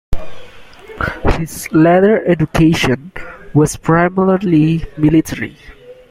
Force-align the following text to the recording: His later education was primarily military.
His 1.37 1.71
later 1.71 2.25
education 2.25 3.11
was 3.53 3.77
primarily 3.77 4.83
military. 4.97 5.55